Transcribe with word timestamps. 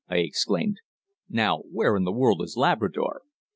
I 0.09 0.15
exclaimed. 0.17 0.77
"Now 1.29 1.59
where 1.71 1.95
in 1.95 2.05
the 2.05 2.11
world 2.11 2.41
is 2.41 2.57
Labrador?" 2.57 3.21